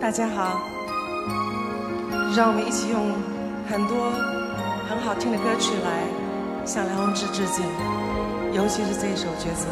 [0.00, 0.62] 大家好，
[2.34, 3.12] 让我们一起用
[3.68, 4.10] 很多
[4.88, 7.62] 很好听的歌曲来向梁宏志致敬，
[8.54, 9.68] 尤其是这一首《抉择》。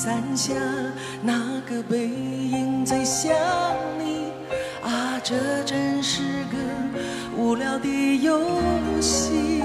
[0.00, 0.54] 伞下
[1.20, 3.34] 那个背影最像
[3.98, 4.30] 你
[4.80, 5.34] 啊，这
[5.64, 6.56] 真是个
[7.36, 7.88] 无聊的
[8.22, 8.40] 游
[9.00, 9.60] 戏。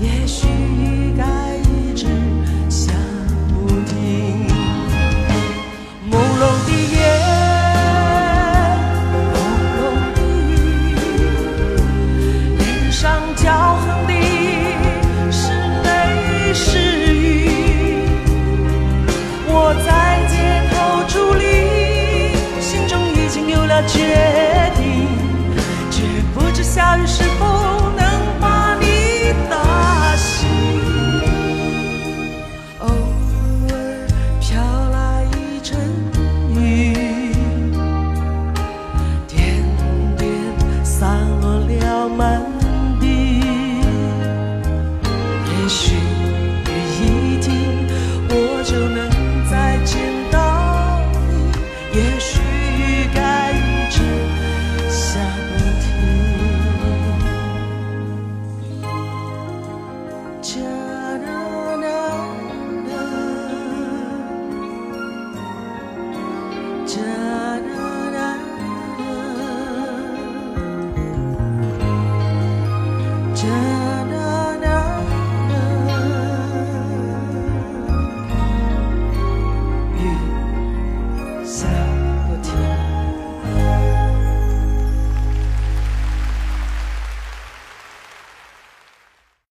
[0.00, 1.22] 也许雨该
[1.70, 2.06] 一直
[2.68, 2.92] 下
[3.48, 4.48] 不停。
[6.10, 6.96] 朦胧的夜，
[9.12, 9.14] 朦
[9.78, 9.80] 胧
[10.16, 10.18] 的
[10.50, 10.98] 雨，
[12.58, 13.02] 脸上
[13.36, 13.44] 骄
[13.76, 14.12] 横的
[15.30, 15.42] 是
[15.84, 15.86] 泪
[16.52, 16.62] 是
[17.14, 17.16] 雨。
[19.46, 19.88] 我在
[20.28, 20.34] 街
[20.72, 20.74] 头
[21.08, 21.42] 伫立，
[22.60, 23.94] 心中已经有了决
[24.76, 25.06] 定，
[25.88, 26.02] 却
[26.34, 27.73] 不知下雨是否